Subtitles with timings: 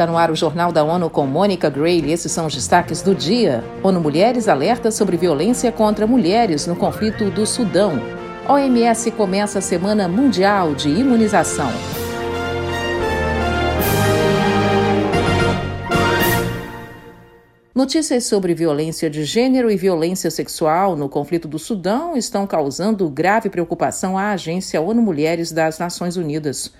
[0.00, 2.10] Está no ar o Jornal da ONU com Mônica Gray.
[2.10, 3.62] Esses são os destaques do dia.
[3.82, 8.00] ONU Mulheres alerta sobre violência contra mulheres no conflito do Sudão.
[8.48, 11.68] OMS começa a Semana Mundial de Imunização.
[17.74, 23.50] Notícias sobre violência de gênero e violência sexual no conflito do Sudão estão causando grave
[23.50, 26.72] preocupação à Agência ONU Mulheres das Nações Unidas.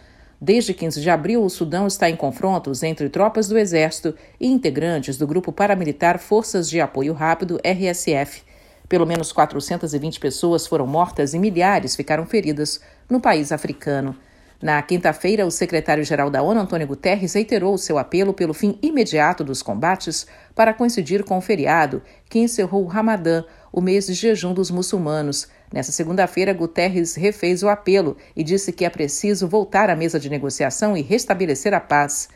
[0.42, 5.18] Desde 15 de abril, o Sudão está em confrontos entre tropas do Exército e integrantes
[5.18, 8.42] do grupo paramilitar Forças de Apoio Rápido, RSF.
[8.88, 14.16] Pelo menos 420 pessoas foram mortas e milhares ficaram feridas no país africano.
[14.62, 19.62] Na quinta-feira, o secretário-geral da ONU, Antônio Guterres, reiterou seu apelo pelo fim imediato dos
[19.62, 24.70] combates para coincidir com o feriado que encerrou o Ramadã, o mês de jejum dos
[24.70, 25.48] muçulmanos.
[25.72, 30.28] Nessa segunda-feira, Guterres refez o apelo e disse que é preciso voltar à mesa de
[30.28, 32.28] negociação e restabelecer a paz.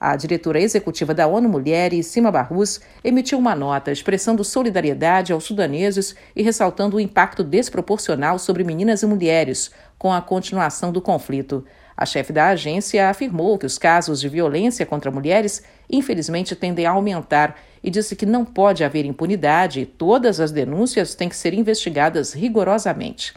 [0.00, 6.16] A diretora executiva da ONU Mulheres, Sima Barrus, emitiu uma nota expressando solidariedade aos sudaneses
[6.34, 11.64] e ressaltando o impacto desproporcional sobre meninas e mulheres com a continuação do conflito.
[11.96, 16.90] A chefe da agência afirmou que os casos de violência contra mulheres, infelizmente, tendem a
[16.90, 21.52] aumentar e disse que não pode haver impunidade e todas as denúncias têm que ser
[21.54, 23.34] investigadas rigorosamente.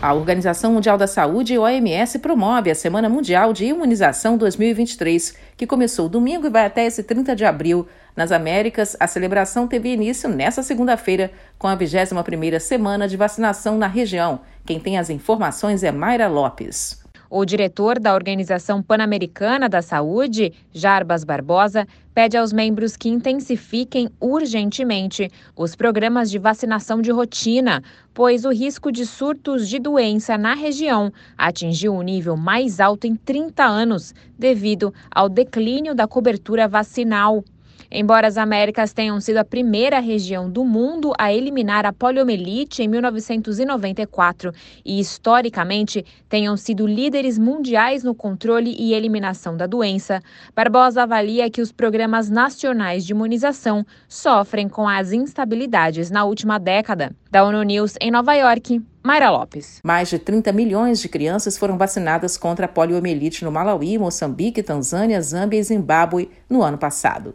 [0.00, 6.08] A Organização Mundial da Saúde, OMS, promove a Semana Mundial de Imunização 2023, que começou
[6.08, 7.88] domingo e vai até esse 30 de abril.
[8.14, 13.88] Nas Américas, a celebração teve início nesta segunda-feira, com a 21ª semana de vacinação na
[13.88, 14.40] região.
[14.64, 17.02] Quem tem as informações é Mayra Lopes.
[17.30, 25.30] O diretor da Organização Pan-Americana da Saúde, Jarbas Barbosa, pede aos membros que intensifiquem urgentemente
[25.54, 27.82] os programas de vacinação de rotina,
[28.14, 33.14] pois o risco de surtos de doença na região atingiu o nível mais alto em
[33.14, 37.44] 30 anos, devido ao declínio da cobertura vacinal.
[37.90, 42.88] Embora as Américas tenham sido a primeira região do mundo a eliminar a poliomielite em
[42.88, 44.52] 1994
[44.84, 50.20] e historicamente tenham sido líderes mundiais no controle e eliminação da doença,
[50.54, 57.14] Barbosa avalia que os programas nacionais de imunização sofrem com as instabilidades na última década.
[57.30, 59.80] Da ONU News em Nova York, Mayra Lopes.
[59.82, 65.20] Mais de 30 milhões de crianças foram vacinadas contra a poliomielite no Malawi, Moçambique, Tanzânia,
[65.20, 67.34] Zâmbia e Zimbábue no ano passado.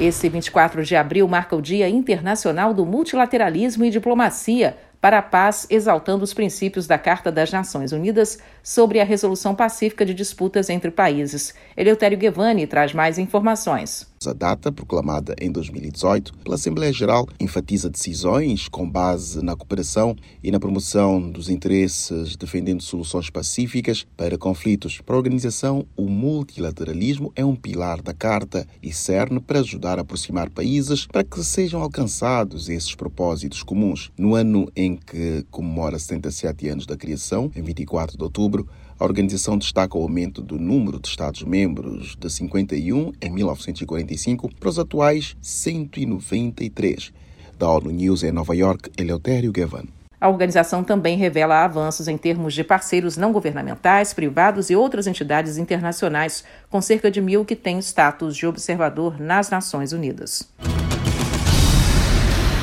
[0.00, 5.66] Esse 24 de abril marca o Dia Internacional do Multilateralismo e Diplomacia para a Paz,
[5.68, 10.90] exaltando os princípios da Carta das Nações Unidas sobre a resolução pacífica de disputas entre
[10.90, 11.52] países.
[11.76, 14.06] Eleutério Guevani traz mais informações.
[14.26, 20.50] A data, proclamada em 2018 pela Assembleia Geral, enfatiza decisões com base na cooperação e
[20.50, 25.02] na promoção dos interesses, defendendo soluções pacíficas para conflitos.
[25.04, 30.02] Para a organização, o multilateralismo é um pilar da Carta e serve para ajudar a
[30.02, 34.10] aproximar países para que sejam alcançados esses propósitos comuns.
[34.16, 38.68] No ano em que comemora 77 anos da criação, em 24 de outubro,
[38.98, 44.78] a organização destaca o aumento do número de Estados-membros de 51 em 1945 para os
[44.78, 47.12] atuais 193.
[47.58, 49.84] Da ONU News em Nova York, Eleutério Gavan.
[50.20, 55.58] A organização também revela avanços em termos de parceiros não governamentais, privados e outras entidades
[55.58, 60.48] internacionais, com cerca de mil que têm status de observador nas Nações Unidas.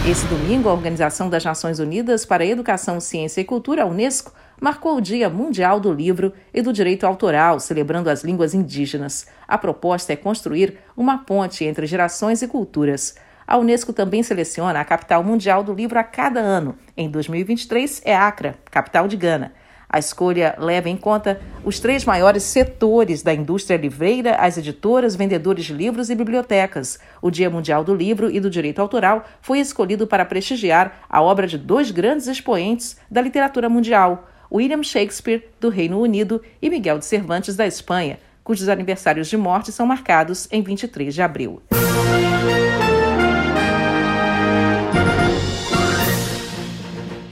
[0.03, 4.33] Esse domingo, a Organização das Nações Unidas para a Educação, Ciência e Cultura, a Unesco,
[4.59, 9.27] marcou o Dia Mundial do Livro e do Direito Autoral, celebrando as línguas indígenas.
[9.47, 13.13] A proposta é construir uma ponte entre gerações e culturas.
[13.45, 16.75] A Unesco também seleciona a capital mundial do livro a cada ano.
[16.97, 19.53] Em 2023 é Accra, capital de Gana.
[19.93, 25.65] A escolha leva em conta os três maiores setores da indústria livreira, as editoras, vendedores
[25.65, 26.97] de livros e bibliotecas.
[27.21, 31.45] O Dia Mundial do Livro e do Direito Autoral foi escolhido para prestigiar a obra
[31.45, 37.05] de dois grandes expoentes da literatura mundial, William Shakespeare, do Reino Unido, e Miguel de
[37.05, 41.61] Cervantes, da Espanha, cujos aniversários de morte são marcados em 23 de abril.